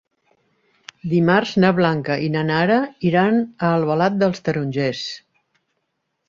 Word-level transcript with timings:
Dimarts 1.11 1.51
na 1.63 1.69
Blanca 1.79 2.17
i 2.27 2.29
na 2.37 2.43
Nara 2.47 2.79
iran 3.11 3.37
a 3.45 3.71
Albalat 3.77 4.17
dels 4.25 4.43
Tarongers. 4.49 5.05